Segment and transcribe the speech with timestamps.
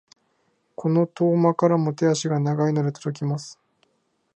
[0.75, 3.61] この遠間からも手足が長いので届きます。